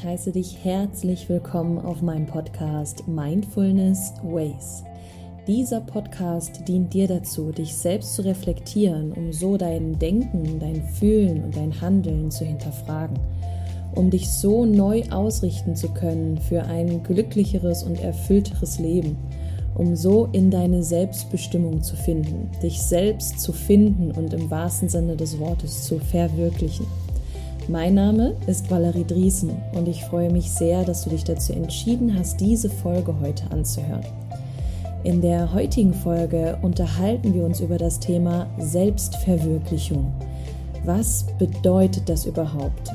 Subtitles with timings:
[0.00, 4.82] ich heiße dich herzlich willkommen auf meinem Podcast Mindfulness Ways.
[5.46, 11.44] Dieser Podcast dient dir dazu, dich selbst zu reflektieren, um so dein Denken, dein Fühlen
[11.44, 13.18] und dein Handeln zu hinterfragen,
[13.94, 19.18] um dich so neu ausrichten zu können für ein glücklicheres und erfüllteres Leben,
[19.74, 25.16] um so in deine Selbstbestimmung zu finden, dich selbst zu finden und im wahrsten Sinne
[25.16, 26.86] des Wortes zu verwirklichen.
[27.68, 32.18] Mein Name ist Valerie Driesen und ich freue mich sehr, dass du dich dazu entschieden
[32.18, 34.04] hast, diese Folge heute anzuhören.
[35.04, 40.12] In der heutigen Folge unterhalten wir uns über das Thema Selbstverwirklichung.
[40.84, 42.90] Was bedeutet das überhaupt?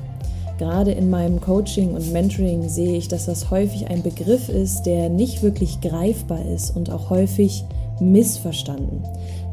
[0.57, 5.09] Gerade in meinem Coaching und Mentoring sehe ich, dass das häufig ein Begriff ist, der
[5.09, 7.65] nicht wirklich greifbar ist und auch häufig
[7.99, 9.03] missverstanden.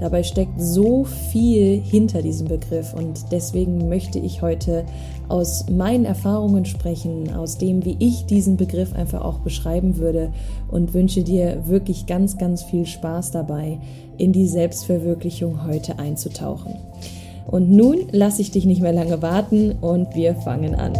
[0.02, 4.84] Dabei steckt so viel hinter diesem Begriff und deswegen möchte ich heute
[5.28, 10.32] aus meinen Erfahrungen sprechen, aus dem, wie ich diesen Begriff einfach auch beschreiben würde
[10.68, 13.78] und wünsche dir wirklich ganz, ganz viel Spaß dabei,
[14.18, 16.74] in die Selbstverwirklichung heute einzutauchen.
[17.46, 20.94] Und nun lasse ich dich nicht mehr lange warten und wir fangen an.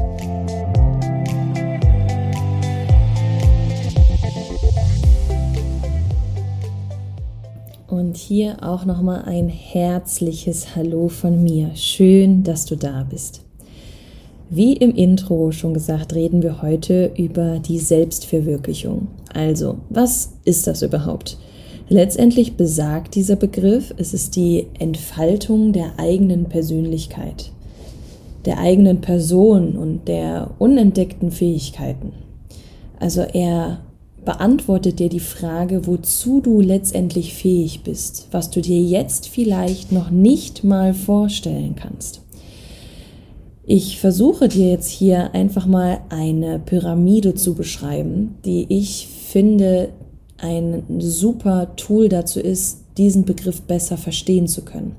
[7.93, 11.73] Und hier auch nochmal ein herzliches Hallo von mir.
[11.75, 13.43] Schön, dass du da bist.
[14.49, 19.09] Wie im Intro schon gesagt, reden wir heute über die Selbstverwirklichung.
[19.35, 21.37] Also, was ist das überhaupt?
[21.91, 27.53] Letztendlich besagt dieser Begriff, es ist die Entfaltung der eigenen Persönlichkeit,
[28.47, 32.15] der eigenen Person und der unentdeckten Fähigkeiten.
[32.99, 33.81] Also er
[34.25, 40.11] beantwortet dir die Frage, wozu du letztendlich fähig bist, was du dir jetzt vielleicht noch
[40.11, 42.23] nicht mal vorstellen kannst.
[43.65, 49.91] Ich versuche dir jetzt hier einfach mal eine Pyramide zu beschreiben, die ich finde
[50.39, 54.97] ein super Tool dazu ist, diesen Begriff besser verstehen zu können.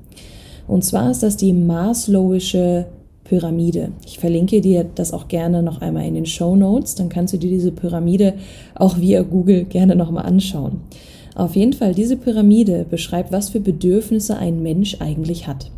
[0.66, 2.86] Und zwar ist das die Maslowische
[3.24, 3.92] Pyramide.
[4.06, 7.38] Ich verlinke dir das auch gerne noch einmal in den Show Notes, dann kannst du
[7.38, 8.34] dir diese Pyramide
[8.74, 10.82] auch via Google gerne nochmal anschauen.
[11.34, 15.70] Auf jeden Fall, diese Pyramide beschreibt, was für Bedürfnisse ein Mensch eigentlich hat.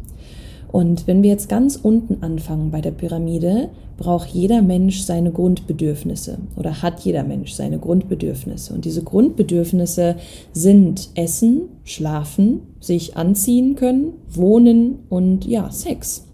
[0.70, 6.38] Und wenn wir jetzt ganz unten anfangen bei der Pyramide, braucht jeder Mensch seine Grundbedürfnisse
[6.56, 8.74] oder hat jeder Mensch seine Grundbedürfnisse.
[8.74, 10.16] Und diese Grundbedürfnisse
[10.52, 16.25] sind Essen, Schlafen, sich anziehen können, Wohnen und ja, Sex.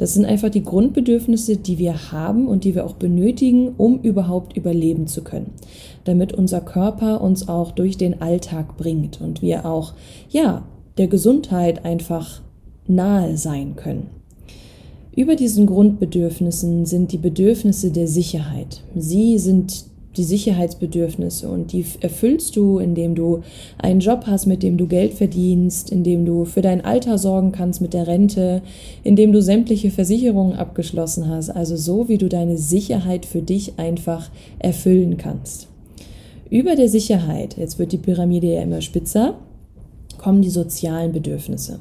[0.00, 4.56] Das sind einfach die Grundbedürfnisse, die wir haben und die wir auch benötigen, um überhaupt
[4.56, 5.52] überleben zu können.
[6.04, 9.92] Damit unser Körper uns auch durch den Alltag bringt und wir auch,
[10.30, 10.62] ja,
[10.96, 12.40] der Gesundheit einfach
[12.86, 14.06] nahe sein können.
[15.14, 18.82] Über diesen Grundbedürfnissen sind die Bedürfnisse der Sicherheit.
[18.96, 19.84] Sie sind
[20.16, 23.42] die Sicherheitsbedürfnisse und die erfüllst du, indem du
[23.78, 27.80] einen Job hast, mit dem du Geld verdienst, indem du für dein Alter sorgen kannst
[27.80, 28.62] mit der Rente,
[29.04, 34.30] indem du sämtliche Versicherungen abgeschlossen hast, also so wie du deine Sicherheit für dich einfach
[34.58, 35.68] erfüllen kannst.
[36.50, 39.36] Über der Sicherheit, jetzt wird die Pyramide ja immer spitzer,
[40.18, 41.78] kommen die sozialen Bedürfnisse.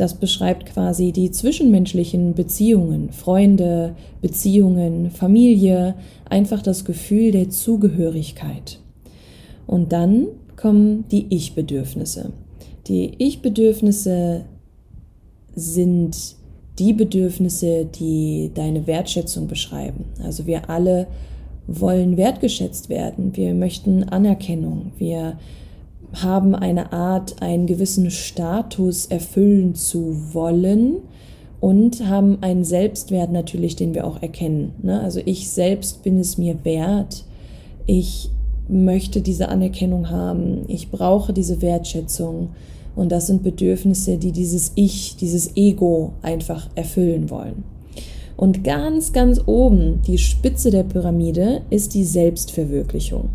[0.00, 5.94] Das beschreibt quasi die zwischenmenschlichen Beziehungen, Freunde, Beziehungen, Familie,
[6.24, 8.80] einfach das Gefühl der Zugehörigkeit.
[9.66, 12.32] Und dann kommen die Ich-Bedürfnisse.
[12.86, 14.46] Die Ich-Bedürfnisse
[15.54, 16.16] sind
[16.78, 20.06] die Bedürfnisse, die deine Wertschätzung beschreiben.
[20.24, 21.08] Also wir alle
[21.66, 23.36] wollen wertgeschätzt werden.
[23.36, 24.92] Wir möchten Anerkennung.
[24.96, 25.36] Wir
[26.14, 30.96] haben eine Art, einen gewissen Status erfüllen zu wollen
[31.60, 34.72] und haben einen Selbstwert natürlich, den wir auch erkennen.
[34.82, 35.00] Ne?
[35.00, 37.24] Also ich selbst bin es mir wert.
[37.86, 38.30] Ich
[38.68, 40.62] möchte diese Anerkennung haben.
[40.68, 42.50] Ich brauche diese Wertschätzung.
[42.96, 47.64] Und das sind Bedürfnisse, die dieses Ich, dieses Ego einfach erfüllen wollen.
[48.36, 53.28] Und ganz, ganz oben, die Spitze der Pyramide, ist die Selbstverwirklichung.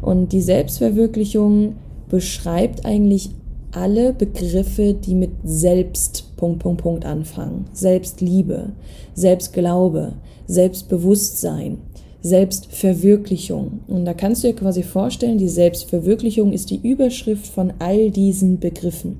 [0.00, 1.74] Und die Selbstverwirklichung
[2.08, 3.30] beschreibt eigentlich
[3.72, 7.66] alle Begriffe, die mit Selbst Punkt, Punkt, Punkt anfangen.
[7.72, 8.72] Selbstliebe,
[9.14, 10.14] Selbstglaube,
[10.46, 11.78] Selbstbewusstsein,
[12.22, 13.80] Selbstverwirklichung.
[13.86, 18.58] Und da kannst du dir quasi vorstellen, die Selbstverwirklichung ist die Überschrift von all diesen
[18.58, 19.18] Begriffen.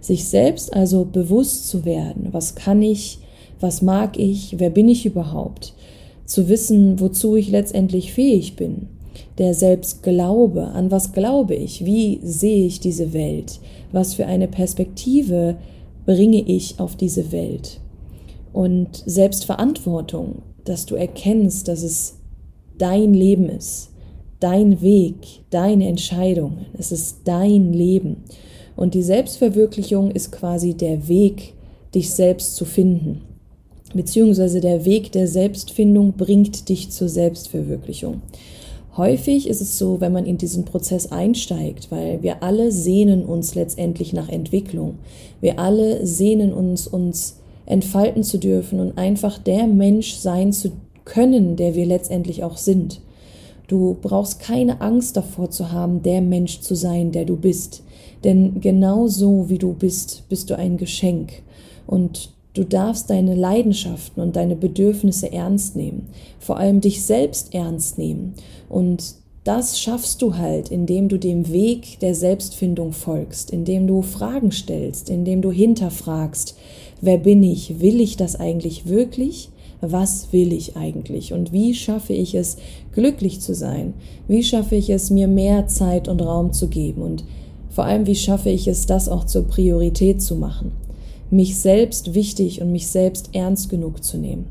[0.00, 3.18] Sich selbst also bewusst zu werden, was kann ich,
[3.60, 5.74] was mag ich, wer bin ich überhaupt,
[6.24, 8.88] zu wissen, wozu ich letztendlich fähig bin,
[9.38, 13.60] der Selbstglaube, an was glaube ich, wie sehe ich diese Welt,
[13.92, 15.56] was für eine Perspektive
[16.06, 17.80] bringe ich auf diese Welt.
[18.52, 22.16] Und Selbstverantwortung, dass du erkennst, dass es
[22.78, 23.90] dein Leben ist,
[24.40, 25.16] dein Weg,
[25.50, 26.66] deine Entscheidungen.
[26.76, 28.24] Es ist dein Leben.
[28.76, 31.54] Und die Selbstverwirklichung ist quasi der Weg,
[31.94, 33.22] dich selbst zu finden.
[33.94, 38.22] Beziehungsweise der Weg der Selbstfindung bringt dich zur Selbstverwirklichung.
[39.00, 43.54] Häufig ist es so, wenn man in diesen Prozess einsteigt, weil wir alle sehnen uns
[43.54, 44.98] letztendlich nach Entwicklung.
[45.40, 50.72] Wir alle sehnen uns, uns entfalten zu dürfen und einfach der Mensch sein zu
[51.06, 53.00] können, der wir letztendlich auch sind.
[53.68, 57.82] Du brauchst keine Angst davor zu haben, der Mensch zu sein, der du bist.
[58.22, 61.40] Denn genau so wie du bist, bist du ein Geschenk.
[61.86, 66.08] Und du darfst deine Leidenschaften und deine Bedürfnisse ernst nehmen.
[66.38, 68.34] Vor allem dich selbst ernst nehmen.
[68.68, 69.14] Und
[69.44, 75.08] das schaffst du halt, indem du dem Weg der Selbstfindung folgst, indem du Fragen stellst,
[75.08, 76.56] indem du hinterfragst,
[77.00, 77.80] wer bin ich?
[77.80, 79.48] Will ich das eigentlich wirklich?
[79.80, 81.32] Was will ich eigentlich?
[81.32, 82.58] Und wie schaffe ich es,
[82.92, 83.94] glücklich zu sein?
[84.28, 87.00] Wie schaffe ich es, mir mehr Zeit und Raum zu geben?
[87.00, 87.24] Und
[87.70, 90.72] vor allem, wie schaffe ich es, das auch zur Priorität zu machen?
[91.30, 94.46] Mich selbst wichtig und mich selbst ernst genug zu nehmen.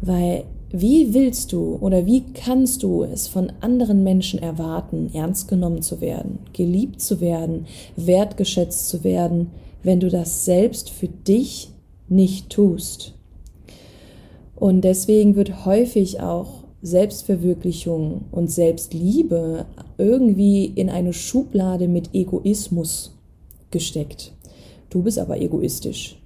[0.00, 5.82] Weil wie willst du oder wie kannst du es von anderen Menschen erwarten, ernst genommen
[5.82, 9.50] zu werden, geliebt zu werden, wertgeschätzt zu werden,
[9.82, 11.70] wenn du das selbst für dich
[12.08, 13.14] nicht tust?
[14.54, 19.66] Und deswegen wird häufig auch Selbstverwirklichung und Selbstliebe
[19.98, 23.18] irgendwie in eine Schublade mit Egoismus
[23.70, 24.32] gesteckt.
[24.90, 26.16] Du bist aber egoistisch.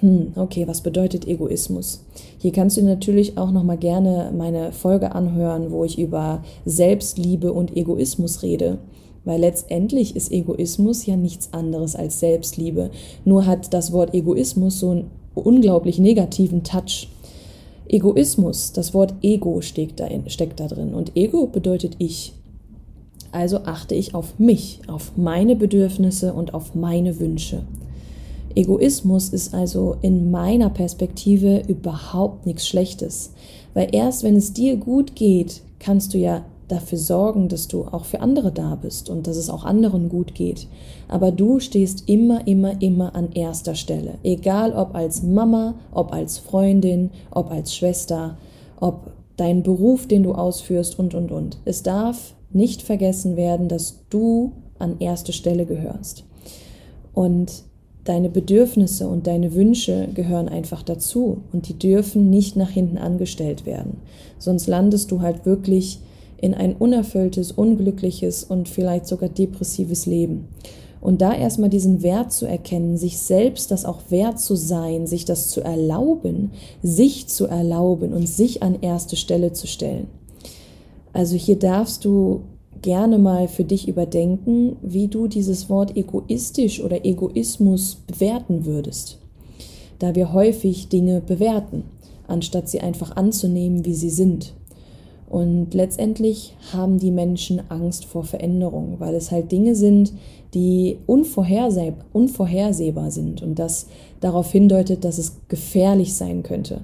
[0.00, 2.04] Hm, okay, was bedeutet Egoismus?
[2.38, 7.52] Hier kannst du natürlich auch noch mal gerne meine Folge anhören, wo ich über Selbstliebe
[7.52, 8.78] und Egoismus rede,
[9.24, 12.90] weil letztendlich ist Egoismus ja nichts anderes als Selbstliebe.
[13.24, 17.08] Nur hat das Wort Egoismus so einen unglaublich negativen Touch.
[17.88, 20.92] Egoismus, das Wort Ego steckt da, in, steckt da drin.
[20.92, 22.34] Und Ego bedeutet ich.
[23.32, 27.62] Also achte ich auf mich, auf meine Bedürfnisse und auf meine Wünsche.
[28.54, 33.32] Egoismus ist also in meiner Perspektive überhaupt nichts Schlechtes,
[33.74, 38.04] weil erst wenn es dir gut geht, kannst du ja dafür sorgen, dass du auch
[38.04, 40.66] für andere da bist und dass es auch anderen gut geht.
[41.08, 44.14] Aber du stehst immer, immer, immer an erster Stelle.
[44.24, 48.36] Egal ob als Mama, ob als Freundin, ob als Schwester,
[48.80, 51.58] ob dein Beruf, den du ausführst und, und, und.
[51.64, 56.24] Es darf nicht vergessen werden, dass du an erste Stelle gehörst.
[57.14, 57.64] Und
[58.04, 63.66] deine Bedürfnisse und deine Wünsche gehören einfach dazu und die dürfen nicht nach hinten angestellt
[63.66, 63.98] werden.
[64.38, 66.00] Sonst landest du halt wirklich
[66.38, 70.48] in ein unerfülltes, unglückliches und vielleicht sogar depressives Leben.
[71.00, 75.24] Und da erstmal diesen Wert zu erkennen, sich selbst das auch wert zu sein, sich
[75.24, 76.50] das zu erlauben,
[76.82, 80.08] sich zu erlauben und sich an erste Stelle zu stellen.
[81.16, 82.42] Also hier darfst du
[82.82, 89.16] gerne mal für dich überdenken, wie du dieses Wort egoistisch oder Egoismus bewerten würdest.
[89.98, 91.84] Da wir häufig Dinge bewerten,
[92.28, 94.52] anstatt sie einfach anzunehmen, wie sie sind.
[95.26, 100.12] Und letztendlich haben die Menschen Angst vor Veränderung, weil es halt Dinge sind,
[100.52, 103.86] die unvorherseh unvorhersehbar sind und das
[104.20, 106.82] darauf hindeutet, dass es gefährlich sein könnte.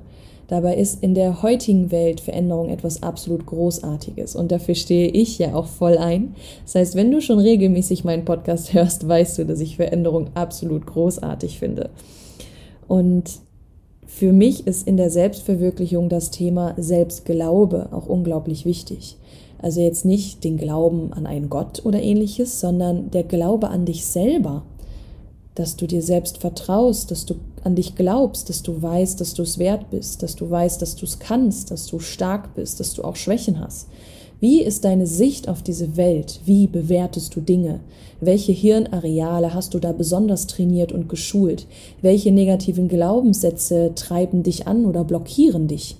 [0.48, 5.54] Dabei ist in der heutigen Welt Veränderung etwas absolut Großartiges und dafür stehe ich ja
[5.54, 6.34] auch voll ein.
[6.64, 10.86] Das heißt, wenn du schon regelmäßig meinen Podcast hörst, weißt du, dass ich Veränderung absolut
[10.86, 11.90] großartig finde.
[12.88, 13.30] Und
[14.04, 19.16] für mich ist in der Selbstverwirklichung das Thema Selbstglaube auch unglaublich wichtig.
[19.58, 24.04] Also jetzt nicht den Glauben an einen Gott oder ähnliches, sondern der Glaube an dich
[24.04, 24.64] selber,
[25.54, 29.42] dass du dir selbst vertraust, dass du an dich glaubst, dass du weißt, dass du
[29.42, 32.94] es wert bist, dass du weißt, dass du es kannst, dass du stark bist, dass
[32.94, 33.88] du auch Schwächen hast.
[34.40, 36.40] Wie ist deine Sicht auf diese Welt?
[36.44, 37.78] Wie bewertest du Dinge?
[38.20, 41.66] Welche Hirnareale hast du da besonders trainiert und geschult?
[42.00, 45.96] Welche negativen Glaubenssätze treiben dich an oder blockieren dich?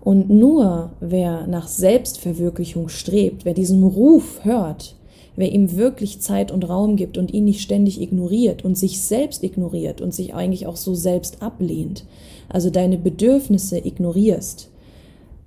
[0.00, 4.94] Und nur wer nach Selbstverwirklichung strebt, wer diesen Ruf hört,
[5.38, 9.44] wer ihm wirklich Zeit und Raum gibt und ihn nicht ständig ignoriert und sich selbst
[9.44, 12.04] ignoriert und sich eigentlich auch so selbst ablehnt,
[12.48, 14.68] also deine Bedürfnisse ignorierst,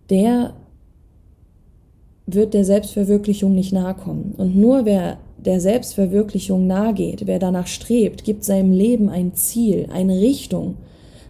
[0.10, 0.54] der
[2.26, 4.34] wird der Selbstverwirklichung nicht nahe kommen.
[4.38, 9.90] Und nur wer der Selbstverwirklichung nahe geht, wer danach strebt, gibt seinem Leben ein Ziel,
[9.92, 10.76] eine Richtung,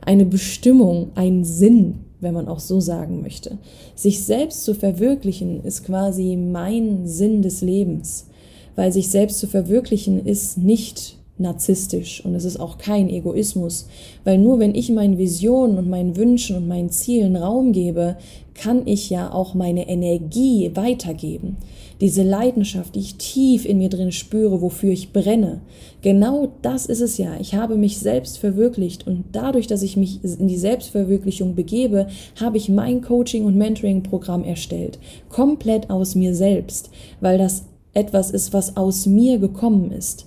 [0.01, 3.57] eine Bestimmung, einen Sinn, wenn man auch so sagen möchte.
[3.95, 8.27] Sich selbst zu verwirklichen ist quasi mein Sinn des Lebens,
[8.75, 13.87] weil sich selbst zu verwirklichen ist nicht narzisstisch und es ist auch kein Egoismus,
[14.23, 18.17] weil nur wenn ich meinen Visionen und meinen Wünschen und meinen Zielen Raum gebe,
[18.53, 21.57] kann ich ja auch meine Energie weitergeben.
[21.99, 25.61] Diese Leidenschaft, die ich tief in mir drin spüre, wofür ich brenne.
[26.01, 27.37] Genau das ist es ja.
[27.39, 32.07] Ich habe mich selbst verwirklicht und dadurch, dass ich mich in die Selbstverwirklichung begebe,
[32.39, 34.97] habe ich mein Coaching- und Mentoring-Programm erstellt.
[35.29, 40.25] Komplett aus mir selbst, weil das etwas ist, was aus mir gekommen ist.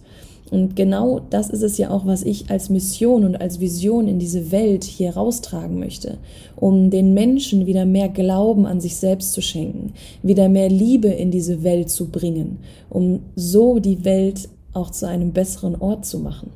[0.50, 4.18] Und genau das ist es ja auch, was ich als Mission und als Vision in
[4.18, 6.18] diese Welt hier raustragen möchte,
[6.54, 11.30] um den Menschen wieder mehr Glauben an sich selbst zu schenken, wieder mehr Liebe in
[11.30, 12.58] diese Welt zu bringen,
[12.90, 16.50] um so die Welt auch zu einem besseren Ort zu machen.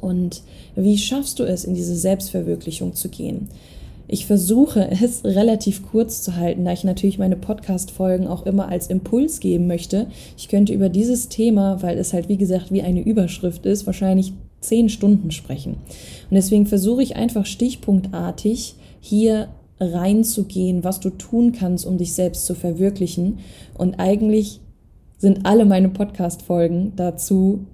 [0.00, 0.42] Und
[0.74, 3.48] wie schaffst du es, in diese Selbstverwirklichung zu gehen?
[4.08, 8.86] Ich versuche es relativ kurz zu halten, da ich natürlich meine Podcast-Folgen auch immer als
[8.86, 10.06] Impuls geben möchte.
[10.36, 14.32] Ich könnte über dieses Thema, weil es halt wie gesagt wie eine Überschrift ist, wahrscheinlich
[14.60, 15.74] zehn Stunden sprechen.
[15.74, 19.48] Und deswegen versuche ich einfach stichpunktartig hier
[19.78, 23.38] reinzugehen, was du tun kannst, um dich selbst zu verwirklichen.
[23.76, 24.60] Und eigentlich
[25.18, 27.66] sind alle meine Podcast-Folgen dazu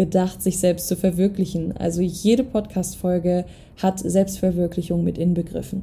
[0.00, 1.76] gedacht, sich selbst zu verwirklichen.
[1.76, 3.44] Also jede Podcast-Folge
[3.76, 5.82] hat Selbstverwirklichung mit inbegriffen.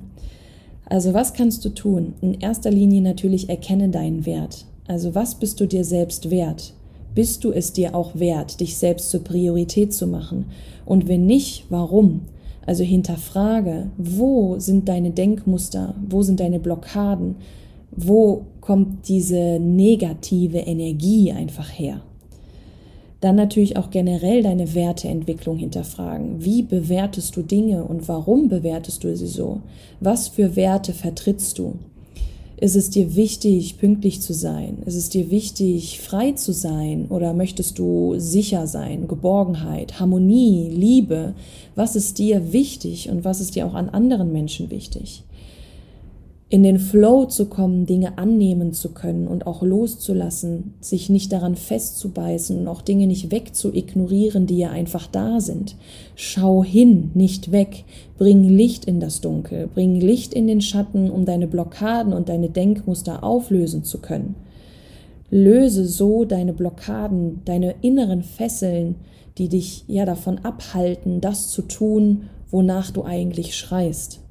[0.86, 2.16] Also was kannst du tun?
[2.22, 4.66] In erster Linie natürlich erkenne deinen Wert.
[4.88, 6.74] Also was bist du dir selbst wert?
[7.14, 10.46] Bist du es dir auch wert, dich selbst zur Priorität zu machen?
[10.84, 12.22] Und wenn nicht, warum?
[12.66, 15.94] Also hinterfrage, wo sind deine Denkmuster?
[16.10, 17.36] Wo sind deine Blockaden?
[17.92, 22.02] Wo kommt diese negative Energie einfach her?
[23.20, 26.44] Dann natürlich auch generell deine Werteentwicklung hinterfragen.
[26.46, 29.62] Wie bewertest du Dinge und warum bewertest du sie so?
[30.00, 31.80] Was für Werte vertrittst du?
[32.60, 34.80] Ist es dir wichtig, pünktlich zu sein?
[34.86, 37.06] Ist es dir wichtig, frei zu sein?
[37.10, 41.36] Oder möchtest du sicher sein, Geborgenheit, Harmonie, Liebe?
[41.76, 45.24] Was ist dir wichtig und was ist dir auch an anderen Menschen wichtig?
[46.50, 51.56] In den Flow zu kommen, Dinge annehmen zu können und auch loszulassen, sich nicht daran
[51.56, 55.76] festzubeißen und auch Dinge nicht wegzuignorieren, die ja einfach da sind.
[56.16, 57.84] Schau hin, nicht weg.
[58.18, 62.50] Bring Licht in das Dunkel, bring Licht in den Schatten, um deine Blockaden und deine
[62.50, 64.36] Denkmuster auflösen zu können.
[65.30, 68.96] Löse so deine Blockaden, deine inneren Fesseln,
[69.38, 74.22] die dich ja davon abhalten, das zu tun, wonach du eigentlich schreist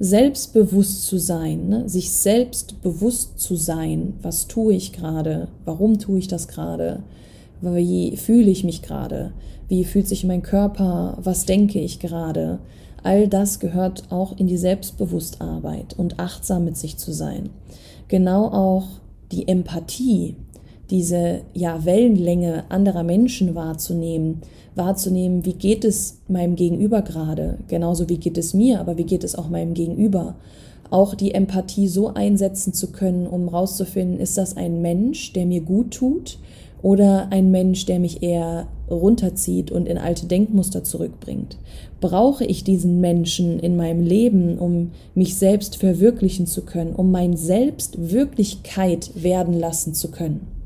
[0.00, 1.88] selbstbewusst zu sein, ne?
[1.88, 7.02] sich selbst bewusst zu sein, was tue ich gerade, warum tue ich das gerade,
[7.60, 9.32] wie fühle ich mich gerade,
[9.68, 12.58] wie fühlt sich mein Körper, was denke ich gerade.
[13.02, 17.50] All das gehört auch in die Selbstbewusstarbeit und achtsam mit sich zu sein.
[18.08, 18.88] Genau auch
[19.32, 20.34] die Empathie,
[20.90, 24.42] diese ja, Wellenlänge anderer Menschen wahrzunehmen,
[24.74, 29.24] wahrzunehmen, wie geht es meinem Gegenüber gerade, genauso wie geht es mir, aber wie geht
[29.24, 30.36] es auch meinem Gegenüber.
[30.90, 35.60] Auch die Empathie so einsetzen zu können, um herauszufinden, ist das ein Mensch, der mir
[35.60, 36.38] gut tut
[36.82, 41.58] oder ein Mensch, der mich eher runterzieht und in alte Denkmuster zurückbringt?
[42.00, 47.36] Brauche ich diesen Menschen in meinem Leben, um mich selbst verwirklichen zu können, um mein
[47.36, 50.59] Selbst Wirklichkeit werden lassen zu können?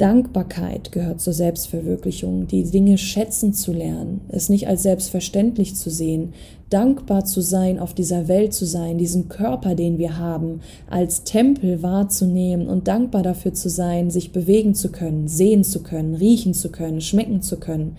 [0.00, 6.32] Dankbarkeit gehört zur Selbstverwirklichung, die Dinge schätzen zu lernen, es nicht als selbstverständlich zu sehen,
[6.70, 11.82] dankbar zu sein, auf dieser Welt zu sein, diesen Körper, den wir haben, als Tempel
[11.82, 16.70] wahrzunehmen und dankbar dafür zu sein, sich bewegen zu können, sehen zu können, riechen zu
[16.70, 17.96] können, schmecken zu können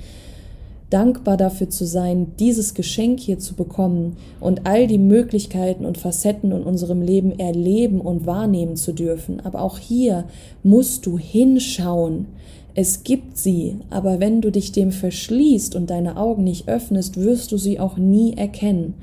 [0.91, 6.51] dankbar dafür zu sein, dieses Geschenk hier zu bekommen und all die Möglichkeiten und Facetten
[6.51, 9.39] in unserem Leben erleben und wahrnehmen zu dürfen.
[9.39, 10.25] Aber auch hier
[10.61, 12.27] musst du hinschauen.
[12.73, 17.51] Es gibt sie, aber wenn du dich dem verschließt und deine Augen nicht öffnest, wirst
[17.51, 18.93] du sie auch nie erkennen.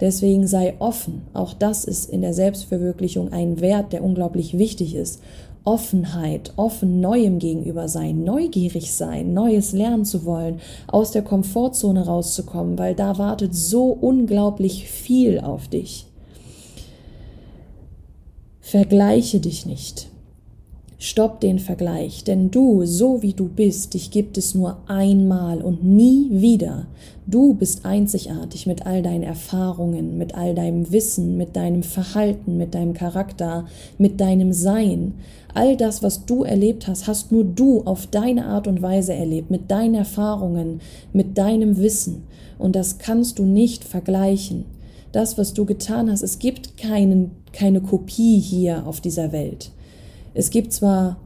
[0.00, 1.22] Deswegen sei offen.
[1.34, 5.20] Auch das ist in der Selbstverwirklichung ein Wert, der unglaublich wichtig ist.
[5.68, 12.78] Offenheit, offen Neuem gegenüber sein, neugierig sein, Neues lernen zu wollen, aus der Komfortzone rauszukommen,
[12.78, 16.06] weil da wartet so unglaublich viel auf dich.
[18.62, 20.08] Vergleiche dich nicht.
[21.00, 25.84] Stopp den Vergleich, denn du, so wie du bist, dich gibt es nur einmal und
[25.84, 26.88] nie wieder.
[27.24, 32.74] Du bist einzigartig mit all deinen Erfahrungen, mit all deinem Wissen, mit deinem Verhalten, mit
[32.74, 35.14] deinem Charakter, mit deinem Sein.
[35.54, 39.52] All das, was du erlebt hast, hast nur du auf deine Art und Weise erlebt,
[39.52, 40.80] mit deinen Erfahrungen,
[41.12, 42.24] mit deinem Wissen.
[42.58, 44.64] Und das kannst du nicht vergleichen.
[45.12, 49.70] Das, was du getan hast, es gibt keinen, keine Kopie hier auf dieser Welt.
[50.38, 51.16] Es gibt zwar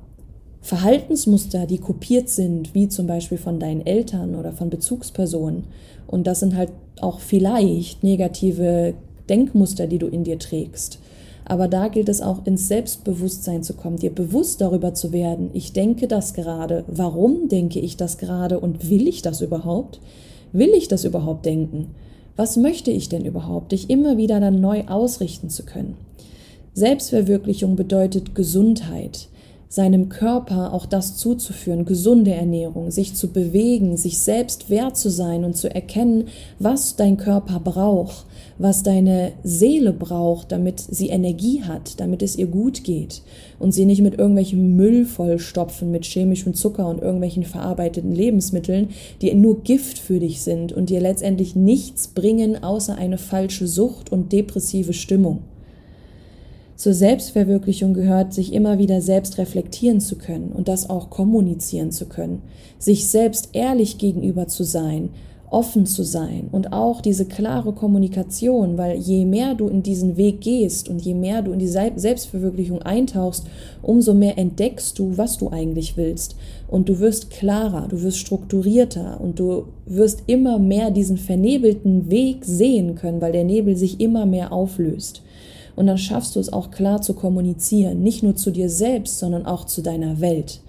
[0.62, 5.64] Verhaltensmuster, die kopiert sind, wie zum Beispiel von deinen Eltern oder von Bezugspersonen.
[6.06, 8.94] Und das sind halt auch vielleicht negative
[9.28, 10.98] Denkmuster, die du in dir trägst.
[11.44, 15.74] Aber da gilt es auch ins Selbstbewusstsein zu kommen, dir bewusst darüber zu werden, ich
[15.74, 20.00] denke das gerade, warum denke ich das gerade und will ich das überhaupt?
[20.52, 21.88] Will ich das überhaupt denken?
[22.36, 23.72] Was möchte ich denn überhaupt?
[23.72, 25.98] Dich immer wieder dann neu ausrichten zu können.
[26.74, 29.28] Selbstverwirklichung bedeutet Gesundheit
[29.68, 35.44] seinem Körper auch das zuzuführen, gesunde Ernährung, sich zu bewegen, sich selbst wert zu sein
[35.44, 38.26] und zu erkennen, was dein Körper braucht,
[38.58, 43.22] was deine Seele braucht, damit sie Energie hat, damit es ihr gut geht
[43.58, 48.90] und sie nicht mit irgendwelchem Müll vollstopfen, mit chemischem Zucker und irgendwelchen verarbeiteten Lebensmitteln,
[49.22, 54.12] die nur Gift für dich sind und dir letztendlich nichts bringen, außer eine falsche Sucht
[54.12, 55.40] und depressive Stimmung.
[56.82, 62.06] Zur Selbstverwirklichung gehört, sich immer wieder selbst reflektieren zu können und das auch kommunizieren zu
[62.06, 62.42] können,
[62.76, 65.10] sich selbst ehrlich gegenüber zu sein,
[65.48, 70.40] offen zu sein und auch diese klare Kommunikation, weil je mehr du in diesen Weg
[70.40, 73.46] gehst und je mehr du in die Selbstverwirklichung eintauchst,
[73.80, 76.34] umso mehr entdeckst du, was du eigentlich willst
[76.66, 82.44] und du wirst klarer, du wirst strukturierter und du wirst immer mehr diesen vernebelten Weg
[82.44, 85.22] sehen können, weil der Nebel sich immer mehr auflöst.
[85.76, 89.46] Und dann schaffst du es auch klar zu kommunizieren, nicht nur zu dir selbst, sondern
[89.46, 90.60] auch zu deiner Welt.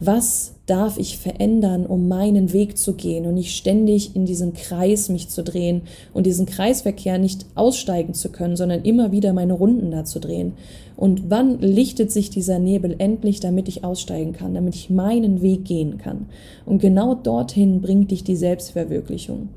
[0.00, 5.08] Was darf ich verändern, um meinen Weg zu gehen und nicht ständig in diesem Kreis
[5.08, 9.90] mich zu drehen und diesen Kreisverkehr nicht aussteigen zu können, sondern immer wieder meine Runden
[9.90, 10.52] da zu drehen.
[10.96, 15.64] Und wann lichtet sich dieser Nebel endlich, damit ich aussteigen kann, damit ich meinen Weg
[15.64, 16.26] gehen kann?
[16.64, 19.48] Und genau dorthin bringt dich die Selbstverwirklichung.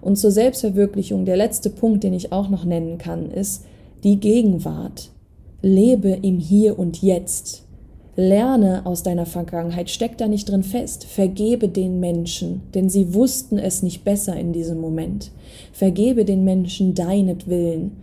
[0.00, 3.64] Und zur Selbstverwirklichung, der letzte Punkt, den ich auch noch nennen kann, ist,
[4.06, 5.10] die Gegenwart.
[5.62, 7.64] Lebe im Hier und Jetzt.
[8.14, 11.04] Lerne aus deiner Vergangenheit, steck da nicht drin fest.
[11.04, 15.32] Vergebe den Menschen, denn sie wussten es nicht besser in diesem Moment.
[15.72, 17.96] Vergebe den Menschen deinetwillen.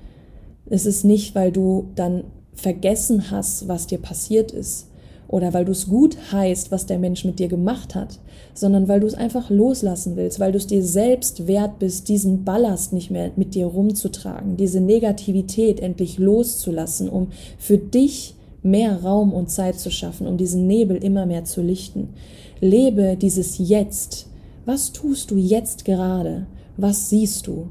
[0.65, 4.89] Es ist nicht, weil du dann vergessen hast, was dir passiert ist,
[5.33, 8.19] oder weil du es gut heißt, was der Mensch mit dir gemacht hat,
[8.53, 12.43] sondern weil du es einfach loslassen willst, weil du es dir selbst wert bist, diesen
[12.43, 19.33] Ballast nicht mehr mit dir rumzutragen, diese Negativität endlich loszulassen, um für dich mehr Raum
[19.33, 22.09] und Zeit zu schaffen, um diesen Nebel immer mehr zu lichten.
[22.61, 24.27] Lebe dieses Jetzt.
[24.65, 26.45] Was tust du jetzt gerade?
[26.77, 27.69] Was siehst du?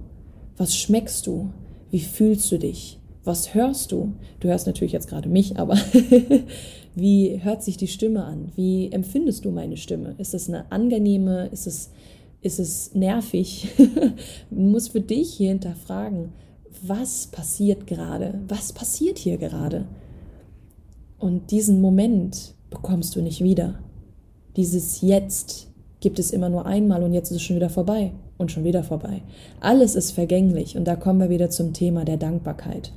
[0.56, 1.50] Was schmeckst du?
[1.92, 2.98] Wie fühlst du dich?
[3.22, 4.14] Was hörst du?
[4.40, 5.78] Du hörst natürlich jetzt gerade mich, aber
[6.94, 8.52] wie hört sich die Stimme an?
[8.54, 10.14] Wie empfindest du meine Stimme?
[10.18, 11.46] Ist es eine angenehme?
[11.46, 11.90] Ist es,
[12.42, 13.68] ist es nervig?
[14.50, 16.32] du musst für dich hier hinterfragen,
[16.82, 18.40] was passiert gerade?
[18.48, 19.86] Was passiert hier gerade?
[21.18, 23.78] Und diesen Moment bekommst du nicht wieder.
[24.56, 25.68] Dieses Jetzt
[26.00, 28.82] gibt es immer nur einmal und jetzt ist es schon wieder vorbei und schon wieder
[28.82, 29.22] vorbei.
[29.60, 32.92] Alles ist vergänglich und da kommen wir wieder zum Thema der Dankbarkeit.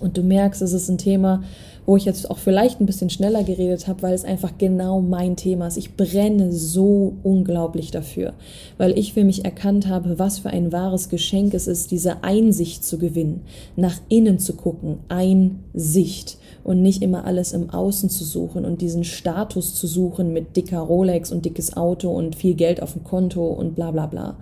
[0.00, 1.44] Und du merkst, es ist ein Thema,
[1.86, 5.36] wo ich jetzt auch vielleicht ein bisschen schneller geredet habe, weil es einfach genau mein
[5.36, 5.76] Thema ist.
[5.76, 8.34] Ich brenne so unglaublich dafür,
[8.76, 12.84] weil ich für mich erkannt habe, was für ein wahres Geschenk es ist, diese Einsicht
[12.84, 13.42] zu gewinnen,
[13.76, 19.04] nach innen zu gucken, Einsicht und nicht immer alles im Außen zu suchen und diesen
[19.04, 23.46] Status zu suchen mit dicker Rolex und dickes Auto und viel Geld auf dem Konto
[23.46, 24.36] und bla bla bla.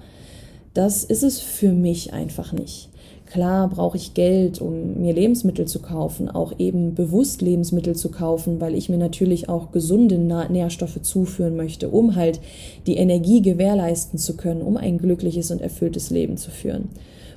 [0.72, 2.88] Das ist es für mich einfach nicht.
[3.34, 8.60] Klar brauche ich Geld, um mir Lebensmittel zu kaufen, auch eben bewusst Lebensmittel zu kaufen,
[8.60, 12.38] weil ich mir natürlich auch gesunde Nährstoffe zuführen möchte, um halt
[12.86, 16.90] die Energie gewährleisten zu können, um ein glückliches und erfülltes Leben zu führen.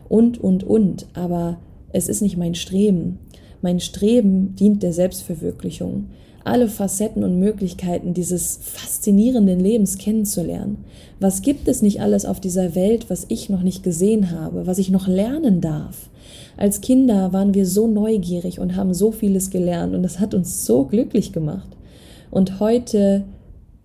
[0.08, 1.08] Und, und, und.
[1.16, 1.58] Aber
[1.92, 3.18] es ist nicht mein Streben.
[3.64, 6.10] Mein Streben dient der Selbstverwirklichung
[6.48, 10.86] alle Facetten und Möglichkeiten dieses faszinierenden Lebens kennenzulernen.
[11.20, 14.78] Was gibt es nicht alles auf dieser Welt, was ich noch nicht gesehen habe, was
[14.78, 16.10] ich noch lernen darf?
[16.58, 20.66] Als Kinder waren wir so neugierig und haben so vieles gelernt und das hat uns
[20.66, 21.70] so glücklich gemacht.
[22.32, 23.24] Und heute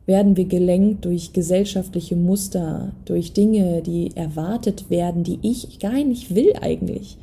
[0.06, 6.34] werden wir gelenkt durch gesellschaftliche Muster, durch Dinge, die erwartet werden, die ich gar nicht
[6.34, 7.18] will eigentlich,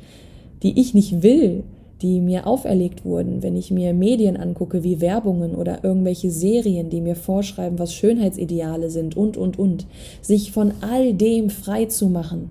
[0.62, 1.64] die ich nicht will,
[2.02, 7.00] die mir auferlegt wurden, wenn ich mir Medien angucke wie Werbungen oder irgendwelche Serien, die
[7.00, 9.86] mir vorschreiben, was Schönheitsideale sind und, und, und,
[10.22, 12.50] sich von all dem frei zu machen.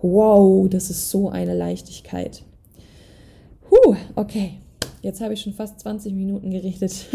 [0.00, 2.42] Wow, das ist so eine Leichtigkeit.
[3.70, 4.54] Huh, okay.
[5.02, 7.06] Jetzt habe ich schon fast 20 Minuten geredet.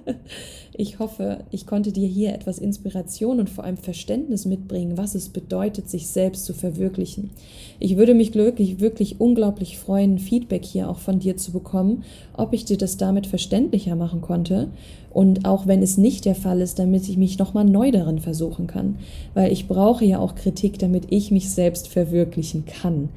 [0.72, 5.28] ich hoffe, ich konnte dir hier etwas Inspiration und vor allem Verständnis mitbringen, was es
[5.28, 7.30] bedeutet, sich selbst zu verwirklichen.
[7.78, 12.02] Ich würde mich wirklich, wirklich unglaublich freuen, Feedback hier auch von dir zu bekommen,
[12.36, 14.68] ob ich dir das damit verständlicher machen konnte
[15.10, 18.66] und auch wenn es nicht der Fall ist, damit ich mich nochmal neu darin versuchen
[18.66, 18.98] kann.
[19.34, 23.08] Weil ich brauche ja auch Kritik, damit ich mich selbst verwirklichen kann.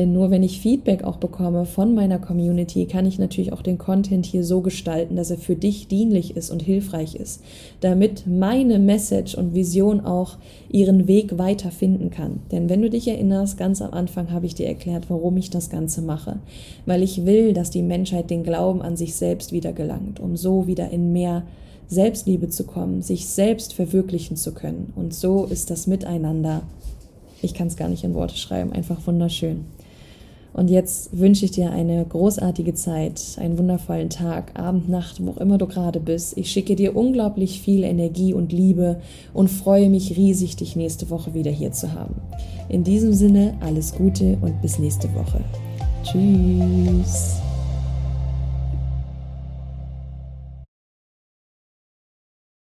[0.00, 3.76] Denn nur wenn ich Feedback auch bekomme von meiner Community, kann ich natürlich auch den
[3.76, 7.42] Content hier so gestalten, dass er für dich dienlich ist und hilfreich ist.
[7.80, 10.38] Damit meine Message und Vision auch
[10.70, 12.40] ihren Weg weiter finden kann.
[12.50, 15.68] Denn wenn du dich erinnerst, ganz am Anfang habe ich dir erklärt, warum ich das
[15.68, 16.38] Ganze mache.
[16.86, 20.66] Weil ich will, dass die Menschheit den Glauben an sich selbst wieder gelangt, um so
[20.66, 21.42] wieder in mehr
[21.88, 24.94] Selbstliebe zu kommen, sich selbst verwirklichen zu können.
[24.96, 26.62] Und so ist das Miteinander,
[27.42, 29.66] ich kann es gar nicht in Worte schreiben, einfach wunderschön.
[30.52, 35.36] Und jetzt wünsche ich dir eine großartige Zeit, einen wundervollen Tag, Abend, Nacht, wo auch
[35.36, 36.36] immer du gerade bist.
[36.36, 39.00] Ich schicke dir unglaublich viel Energie und Liebe
[39.32, 42.16] und freue mich riesig, dich nächste Woche wieder hier zu haben.
[42.68, 45.40] In diesem Sinne alles Gute und bis nächste Woche.
[46.02, 47.40] Tschüss.